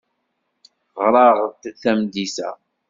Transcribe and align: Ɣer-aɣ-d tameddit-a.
Ɣer-aɣ-d 1.01 1.61
tameddit-a. 1.81 2.49